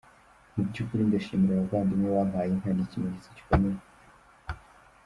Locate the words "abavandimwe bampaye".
1.55-2.49